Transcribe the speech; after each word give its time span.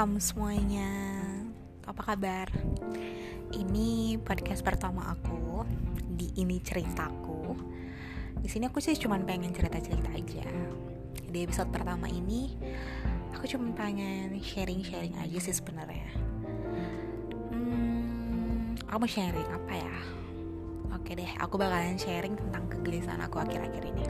kamu 0.00 0.16
semuanya. 0.16 0.88
Apa 1.84 2.00
kabar? 2.00 2.48
Ini 3.52 4.16
podcast 4.24 4.64
pertama 4.64 5.12
aku 5.12 5.68
di 6.16 6.32
ini 6.40 6.56
ceritaku. 6.56 7.52
Di 8.40 8.48
sini 8.48 8.72
aku 8.72 8.80
sih 8.80 8.96
cuma 8.96 9.20
pengen 9.20 9.52
cerita-cerita 9.52 10.08
aja. 10.16 10.48
Di 11.28 11.44
episode 11.44 11.68
pertama 11.68 12.08
ini 12.08 12.48
aku 13.36 13.44
cuma 13.44 13.76
pengen 13.76 14.40
sharing-sharing 14.40 15.20
aja 15.20 15.36
sih 15.36 15.52
sebenarnya. 15.52 16.08
Hmm, 17.52 18.80
aku 18.88 19.04
mau 19.04 19.04
sharing 19.04 19.48
apa 19.52 19.72
ya? 19.84 19.96
Oke 20.96 21.12
deh, 21.12 21.28
aku 21.36 21.60
bakalan 21.60 22.00
sharing 22.00 22.40
tentang 22.40 22.72
kegelisahan 22.72 23.20
aku 23.20 23.36
akhir-akhir 23.44 23.84
ini. 23.84 24.08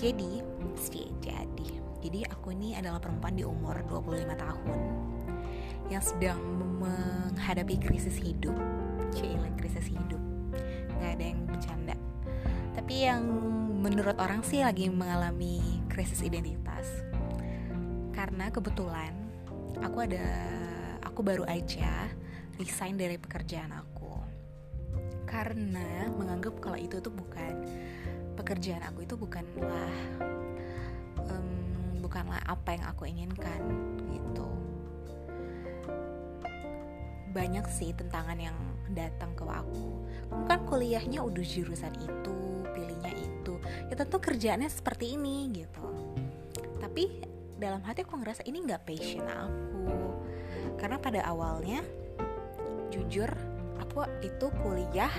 Jadi, 0.00 0.40
sih 0.80 1.12
jadi 1.20 1.77
jadi 1.98 2.30
aku 2.30 2.54
ini 2.54 2.78
adalah 2.78 3.02
perempuan 3.02 3.34
di 3.34 3.42
umur 3.42 3.82
25 3.90 4.34
tahun 4.38 4.78
yang 5.88 6.04
sedang 6.04 6.40
menghadapi 6.78 7.80
krisis 7.80 8.14
hidup. 8.20 8.54
Cile 9.16 9.48
krisis 9.56 9.88
hidup. 9.88 10.20
Gak 11.00 11.16
ada 11.18 11.24
yang 11.24 11.40
bercanda. 11.48 11.96
Tapi 12.76 12.94
yang 13.08 13.24
menurut 13.82 14.14
orang 14.20 14.44
sih 14.44 14.62
lagi 14.62 14.86
mengalami 14.92 15.82
krisis 15.88 16.22
identitas. 16.22 16.86
Karena 18.12 18.52
kebetulan 18.52 19.14
aku 19.80 20.04
ada 20.04 20.26
aku 21.02 21.24
baru 21.24 21.48
aja 21.48 22.06
resign 22.60 22.94
dari 22.94 23.16
pekerjaan 23.16 23.74
aku. 23.74 24.12
Karena 25.24 26.06
menganggap 26.14 26.62
kalau 26.62 26.78
itu 26.78 27.00
tuh 27.00 27.10
bukan 27.10 27.64
pekerjaan 28.38 28.86
aku 28.86 29.02
itu 29.02 29.18
bukanlah 29.18 29.90
bukanlah 32.08 32.40
apa 32.48 32.72
yang 32.72 32.88
aku 32.88 33.04
inginkan 33.04 33.60
gitu. 34.08 34.48
Banyak 37.36 37.68
sih 37.68 37.92
tentangan 37.92 38.40
yang 38.40 38.56
datang 38.96 39.36
ke 39.36 39.44
aku. 39.44 40.08
Kan 40.48 40.64
kuliahnya 40.64 41.20
udah 41.20 41.44
jurusan 41.44 41.92
itu 42.00 42.64
pilihnya 42.72 43.12
itu. 43.12 43.60
Ya 43.92 43.94
tentu 44.00 44.16
kerjaannya 44.16 44.72
seperti 44.72 45.20
ini 45.20 45.52
gitu. 45.52 45.84
Tapi 46.80 47.20
dalam 47.60 47.84
hati 47.84 48.08
aku 48.08 48.16
ngerasa 48.16 48.48
ini 48.48 48.64
nggak 48.64 48.88
passion 48.88 49.28
aku. 49.28 50.16
Karena 50.80 50.96
pada 50.96 51.20
awalnya 51.28 51.84
jujur 52.88 53.28
aku 53.76 54.08
itu 54.24 54.48
kuliah 54.64 55.12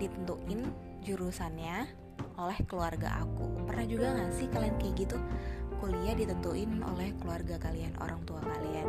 ditentuin 0.00 0.64
jurusannya 1.04 2.04
oleh 2.38 2.58
keluarga 2.66 3.22
aku. 3.22 3.46
Pernah 3.66 3.86
juga 3.86 4.06
gak 4.14 4.32
sih 4.34 4.46
kalian 4.50 4.74
kayak 4.78 4.94
gitu 5.06 5.18
kuliah 5.84 6.16
ditentuin 6.16 6.80
oleh 6.80 7.12
keluarga 7.20 7.60
kalian, 7.60 7.92
orang 8.00 8.24
tua 8.24 8.40
kalian. 8.40 8.88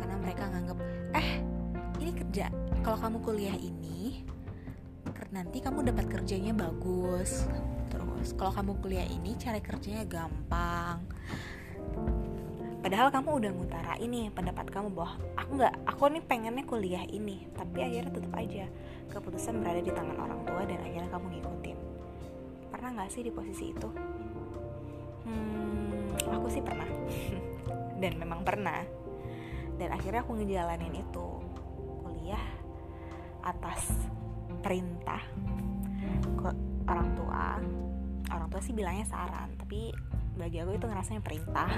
Karena 0.00 0.16
mereka 0.16 0.48
nganggep, 0.48 0.78
eh 1.12 1.44
ini 2.00 2.12
kerja. 2.16 2.48
Kalau 2.80 2.96
kamu 2.96 3.20
kuliah 3.20 3.52
ini, 3.52 4.24
nanti 5.36 5.60
kamu 5.60 5.84
dapat 5.92 6.08
kerjanya 6.08 6.56
bagus. 6.56 7.44
Terus 7.92 8.32
kalau 8.40 8.56
kamu 8.56 8.72
kuliah 8.80 9.04
ini 9.04 9.36
cari 9.36 9.60
kerjanya 9.60 10.08
gampang. 10.08 11.04
Padahal 12.80 13.12
kamu 13.12 13.28
udah 13.44 13.50
ngutara 13.52 13.94
ini 14.00 14.32
pendapat 14.32 14.72
kamu 14.72 14.96
bahwa 14.96 15.20
aku 15.36 15.50
nggak, 15.60 15.74
aku 15.84 16.02
nih 16.08 16.24
pengennya 16.24 16.64
kuliah 16.64 17.04
ini, 17.04 17.48
tapi 17.52 17.84
akhirnya 17.84 18.12
tetap 18.12 18.32
aja 18.32 18.64
keputusan 19.12 19.60
berada 19.60 19.84
di 19.84 19.92
tangan 19.92 20.16
orang 20.16 20.40
tua 20.48 20.64
dan 20.64 20.80
akhirnya 20.80 21.08
kamu 21.12 21.26
ngikutin. 21.36 21.78
Pernah 22.72 22.88
nggak 22.96 23.12
sih 23.12 23.24
di 23.24 23.32
posisi 23.32 23.72
itu? 23.76 23.88
Aku 26.30 26.48
sih 26.52 26.62
pernah. 26.64 26.88
Dan 28.02 28.20
memang 28.20 28.46
pernah. 28.46 28.80
Dan 29.76 29.90
akhirnya 29.90 30.22
aku 30.22 30.38
ngejalanin 30.38 30.94
itu. 30.94 31.28
Kuliah 32.04 32.44
atas 33.44 33.92
perintah 34.64 35.20
ke 36.40 36.48
orang 36.88 37.08
tua. 37.18 37.60
Orang 38.32 38.48
tua 38.48 38.60
sih 38.64 38.72
bilangnya 38.72 39.04
saran 39.04 39.52
tapi 39.60 39.92
bagi 40.34 40.58
aku 40.58 40.74
itu 40.74 40.86
ngerasanya 40.86 41.22
perintah. 41.22 41.70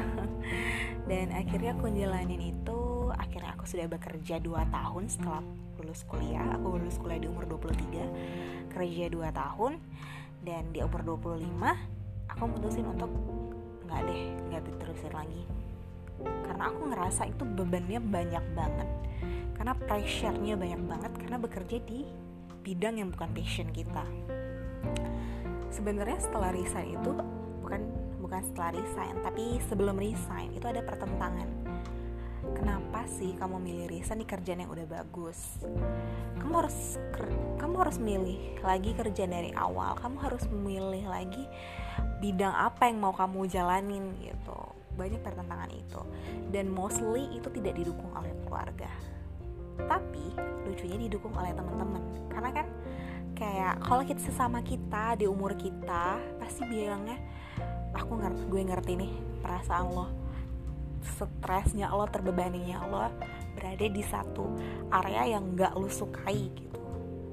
Dan 1.11 1.33
akhirnya 1.33 1.77
aku 1.77 1.91
ngejalanin 1.91 2.41
itu 2.41 2.81
akhirnya 3.13 3.55
aku 3.55 3.65
sudah 3.69 3.87
bekerja 3.87 4.41
2 4.41 4.75
tahun 4.75 5.05
setelah 5.07 5.43
lulus 5.77 6.03
kuliah. 6.09 6.57
Aku 6.57 6.81
lulus 6.81 6.97
kuliah 6.97 7.21
di 7.21 7.28
umur 7.28 7.45
23 7.47 8.73
kerja 8.73 9.05
2 9.13 9.31
tahun. 9.31 9.73
Dan 10.47 10.63
di 10.71 10.81
umur 10.81 11.03
25 11.03 12.31
aku 12.31 12.43
mutusin 12.47 12.87
untuk 12.87 13.11
nggak 13.87 14.01
deh 14.07 14.23
nggak 14.51 14.63
diterusin 14.67 15.13
lagi. 15.15 15.43
Karena 16.45 16.65
aku 16.69 16.83
ngerasa 16.91 17.23
itu 17.31 17.43
bebannya 17.47 18.01
banyak 18.03 18.45
banget. 18.53 18.89
Karena 19.57 19.73
pressure-nya 19.73 20.55
banyak 20.59 20.83
banget 20.85 21.13
karena 21.17 21.37
bekerja 21.41 21.77
di 21.81 22.05
bidang 22.67 23.01
yang 23.01 23.09
bukan 23.15 23.31
passion 23.33 23.71
kita. 23.71 24.05
Sebenarnya 25.73 26.19
setelah 26.19 26.51
resign 26.53 26.99
itu 26.99 27.13
bukan 27.63 27.83
bukan 28.23 28.43
setelah 28.43 28.75
resign 28.75 29.15
tapi 29.23 29.63
sebelum 29.71 29.97
resign 30.03 30.51
itu 30.51 30.67
ada 30.67 30.83
pertentangan 30.83 31.47
kenapa 32.56 33.05
sih 33.05 33.37
kamu 33.37 33.61
milih 33.61 33.87
resign 33.93 34.25
di 34.25 34.27
kerjaan 34.27 34.65
yang 34.65 34.72
udah 34.72 34.89
bagus? 34.89 35.61
Kamu 36.41 36.53
harus 36.65 36.97
kamu 37.61 37.75
harus 37.77 37.99
milih 38.00 38.61
lagi 38.65 38.97
kerja 38.97 39.28
dari 39.28 39.53
awal. 39.53 39.94
Kamu 40.00 40.17
harus 40.25 40.49
memilih 40.49 41.05
lagi 41.05 41.45
bidang 42.25 42.56
apa 42.56 42.89
yang 42.89 42.99
mau 43.05 43.12
kamu 43.12 43.45
jalanin 43.53 44.16
gitu. 44.25 44.59
Banyak 44.97 45.21
pertentangan 45.21 45.69
itu. 45.69 46.00
Dan 46.49 46.72
mostly 46.72 47.28
itu 47.37 47.53
tidak 47.53 47.77
didukung 47.77 48.09
oleh 48.16 48.33
keluarga. 48.49 48.89
Tapi 49.77 50.25
lucunya 50.65 50.97
didukung 50.97 51.37
oleh 51.37 51.53
teman-teman. 51.53 52.00
Karena 52.33 52.50
kan 52.56 52.66
kayak 53.37 53.84
kalau 53.84 54.00
kita 54.00 54.21
sesama 54.25 54.65
kita 54.65 55.21
di 55.21 55.28
umur 55.28 55.53
kita 55.61 56.16
pasti 56.41 56.65
bilangnya 56.65 57.21
aku 57.93 58.16
ngerti 58.16 58.43
gue 58.49 58.62
ngerti 58.65 58.93
nih 58.97 59.12
perasaan 59.45 59.93
lo 59.93 60.26
stresnya 61.06 61.94
lo 61.94 62.11
terbebaninya 62.11 62.83
lo 62.91 63.06
berada 63.55 63.87
di 63.87 64.03
satu 64.03 64.59
area 64.91 65.39
yang 65.39 65.55
nggak 65.55 65.72
lo 65.78 65.87
sukai 65.87 66.50
gitu. 66.50 66.81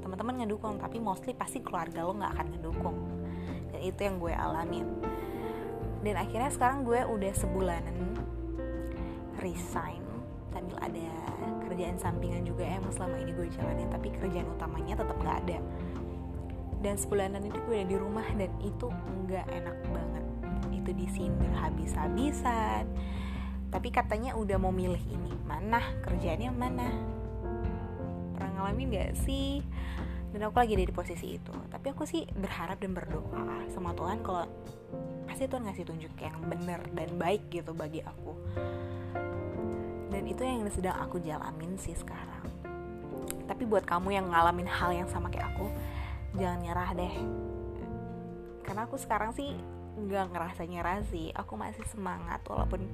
Teman-teman 0.06 0.46
ngedukung 0.46 0.78
tapi 0.78 1.02
mostly 1.02 1.34
pasti 1.34 1.60
keluarga 1.60 2.06
lo 2.06 2.14
nggak 2.14 2.32
akan 2.38 2.48
ngedukung. 2.54 2.98
Itu 3.84 4.00
yang 4.00 4.16
gue 4.22 4.32
alamin 4.32 4.88
dan 6.04 6.20
akhirnya 6.20 6.52
sekarang 6.52 6.84
gue 6.84 7.00
udah 7.00 7.32
sebulanan 7.32 7.96
resign 9.40 10.04
sambil 10.52 10.76
ada 10.84 11.08
kerjaan 11.66 11.98
sampingan 11.98 12.44
juga 12.44 12.68
yang 12.68 12.84
selama 12.92 13.24
ini 13.24 13.32
gue 13.32 13.48
jalanin 13.56 13.88
tapi 13.90 14.12
kerjaan 14.12 14.46
utamanya 14.52 15.00
tetap 15.00 15.18
nggak 15.18 15.38
ada. 15.48 15.58
Dan 16.84 17.00
sebulanan 17.00 17.48
itu 17.48 17.56
gue 17.64 17.76
udah 17.80 17.88
di 17.88 17.98
rumah 17.98 18.28
dan 18.36 18.52
itu 18.60 18.92
nggak 18.92 19.48
enak 19.48 19.78
banget. 19.96 20.26
Itu 20.76 20.92
disindir 20.92 21.52
habis-habisan 21.56 22.84
tapi 23.74 23.90
katanya 23.90 24.38
udah 24.38 24.62
mau 24.62 24.70
milih 24.70 25.02
ini. 25.10 25.34
Mana 25.50 25.82
kerjaannya 26.06 26.54
mana 26.54 26.88
pernah 28.38 28.52
ngalamin 28.62 28.94
gak 28.94 29.18
sih? 29.26 29.66
Dan 30.30 30.46
aku 30.46 30.62
lagi 30.62 30.78
ada 30.78 30.86
di 30.86 30.94
posisi 30.94 31.42
itu. 31.42 31.54
Tapi 31.74 31.90
aku 31.90 32.06
sih 32.06 32.30
berharap 32.38 32.78
dan 32.78 32.94
berdoa 32.94 33.66
sama 33.74 33.98
Tuhan 33.98 34.22
kalau 34.22 34.46
pasti 35.26 35.50
Tuhan 35.50 35.66
ngasih 35.66 35.86
tunjuk 35.90 36.14
yang 36.22 36.38
benar 36.46 36.86
dan 36.94 37.10
baik 37.18 37.50
gitu 37.50 37.74
bagi 37.74 38.06
aku. 38.06 38.38
Dan 40.14 40.30
itu 40.30 40.46
yang 40.46 40.70
sedang 40.70 41.02
aku 41.02 41.18
jalanin 41.18 41.74
sih 41.82 41.98
sekarang. 41.98 42.46
Tapi 43.50 43.66
buat 43.66 43.90
kamu 43.90 44.14
yang 44.14 44.30
ngalamin 44.30 44.70
hal 44.70 44.94
yang 44.94 45.10
sama 45.10 45.34
kayak 45.34 45.50
aku 45.58 45.66
jangan 46.38 46.62
nyerah 46.62 46.90
deh. 46.94 47.16
Karena 48.62 48.86
aku 48.86 49.02
sekarang 49.02 49.34
sih 49.34 49.58
nggak 49.94 50.34
ngerasa 50.34 50.62
nyerah 50.66 51.02
sih. 51.10 51.30
Aku 51.38 51.54
masih 51.58 51.86
semangat 51.90 52.42
walaupun 52.50 52.86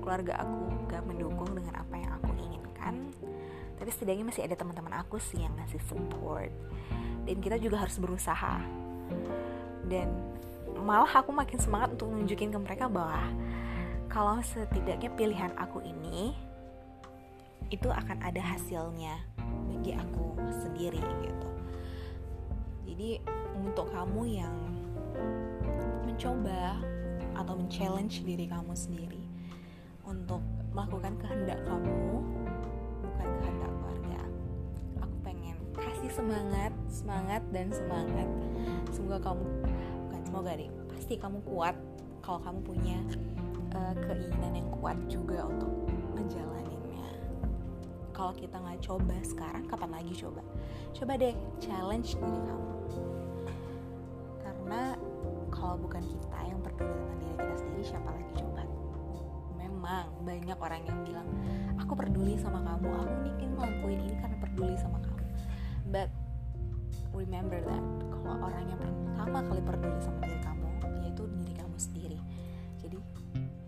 keluarga 0.00 0.40
aku 0.40 0.56
gak 0.88 1.04
mendukung 1.04 1.52
dengan 1.52 1.84
apa 1.84 1.94
yang 1.96 2.12
aku 2.16 2.30
inginkan. 2.36 3.12
Tapi 3.78 3.90
setidaknya 3.92 4.24
masih 4.26 4.42
ada 4.48 4.56
teman-teman 4.56 4.96
aku 4.98 5.20
sih 5.20 5.44
yang 5.44 5.54
ngasih 5.60 5.80
support. 5.84 6.50
Dan 7.28 7.38
kita 7.44 7.60
juga 7.60 7.84
harus 7.84 8.00
berusaha. 8.00 8.64
Dan 9.84 10.08
malah 10.80 11.10
aku 11.10 11.30
makin 11.34 11.60
semangat 11.60 11.92
untuk 11.98 12.08
nunjukin 12.10 12.48
ke 12.48 12.58
mereka 12.58 12.88
bahwa 12.88 13.28
kalau 14.08 14.40
setidaknya 14.40 15.12
pilihan 15.12 15.52
aku 15.60 15.84
ini 15.84 16.32
itu 17.68 17.92
akan 17.92 18.24
ada 18.24 18.40
hasilnya 18.40 19.20
bagi 19.68 19.92
aku 19.92 20.32
sendiri 20.64 21.02
gitu. 21.20 21.48
Jadi 22.88 23.10
untuk 23.60 23.92
kamu 23.92 24.22
yang 24.40 24.54
mencoba 26.04 26.82
atau 27.38 27.54
men-challenge 27.54 28.26
diri 28.26 28.50
kamu 28.50 28.74
sendiri 28.74 29.22
untuk 30.02 30.42
melakukan 30.74 31.14
kehendak 31.22 31.62
kamu 31.62 32.24
bukan 33.04 33.28
kehendak 33.38 33.70
keluarga. 33.70 34.20
Aku 35.04 35.16
pengen 35.22 35.56
kasih 35.78 36.10
semangat 36.10 36.72
semangat 36.90 37.42
dan 37.54 37.70
semangat. 37.70 38.28
Semoga 38.90 39.30
kamu 39.30 39.44
bukan 40.08 40.20
semoga 40.26 40.50
deh. 40.58 40.70
Pasti 40.90 41.14
kamu 41.20 41.38
kuat 41.46 41.76
kalau 42.24 42.40
kamu 42.42 42.60
punya 42.66 42.98
uh, 43.78 43.94
keinginan 43.94 44.58
yang 44.58 44.68
kuat 44.82 44.98
juga 45.06 45.46
untuk 45.46 45.70
ngejalaninnya. 46.18 47.08
Kalau 48.10 48.34
kita 48.34 48.58
nggak 48.58 48.82
coba 48.82 49.16
sekarang 49.22 49.64
kapan 49.70 49.90
lagi 50.02 50.12
coba? 50.18 50.42
Coba 50.96 51.14
deh 51.14 51.36
challenge 51.62 52.18
diri 52.18 52.40
kamu 52.42 52.68
kalau 55.68 55.84
bukan 55.84 56.00
kita 56.00 56.38
yang 56.48 56.64
peduli 56.64 56.96
tentang 56.96 57.18
diri 57.20 57.34
kita 57.36 57.54
sendiri 57.60 57.84
siapa 57.84 58.08
lagi 58.08 58.32
coba? 58.40 58.64
Memang 59.60 60.06
banyak 60.24 60.58
orang 60.64 60.80
yang 60.88 60.98
bilang 61.04 61.28
aku 61.76 61.92
peduli 61.92 62.40
sama 62.40 62.64
kamu 62.64 62.88
aku 62.88 63.14
nih 63.28 63.34
ngelakuin 63.52 64.00
ini 64.00 64.16
karena 64.16 64.36
peduli 64.40 64.74
sama 64.80 64.96
kamu. 65.04 65.24
But 65.92 66.08
remember 67.12 67.60
that 67.60 67.84
kalau 68.08 68.48
orang 68.48 68.64
yang 68.64 68.80
pertama 68.80 69.38
kali 69.44 69.60
peduli 69.60 70.00
sama 70.00 70.18
diri 70.24 70.40
kamu 70.40 70.68
yaitu 71.04 71.22
diri 71.36 71.52
kamu 71.52 71.76
sendiri. 71.76 72.18
Jadi 72.80 72.96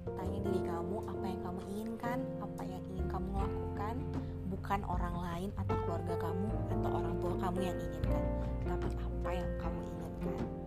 tanya 0.09 0.39
diri 0.41 0.61
kamu 0.65 0.97
apa 1.05 1.25
yang 1.29 1.41
kamu 1.45 1.61
inginkan 1.69 2.19
apa 2.41 2.63
yang 2.65 2.83
ingin 2.97 3.07
kamu 3.13 3.29
lakukan 3.37 3.97
bukan 4.49 4.81
orang 4.89 5.17
lain 5.21 5.51
atau 5.53 5.77
keluarga 5.85 6.17
kamu 6.17 6.49
atau 6.49 6.91
orang 6.97 7.15
tua 7.21 7.35
kamu 7.45 7.61
yang 7.61 7.77
inginkan 7.77 8.25
tapi 8.65 8.89
apa 8.89 9.31
yang 9.37 9.51
kamu 9.61 9.79
inginkan 9.85 10.60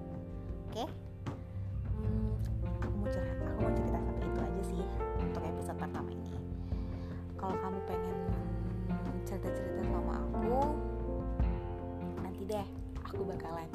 aku 13.14 13.30
bakalan 13.30 13.70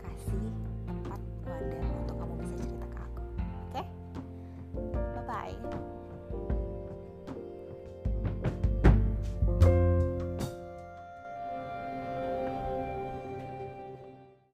kasih 0.00 0.48
tempat 0.88 1.20
wadah 1.44 2.16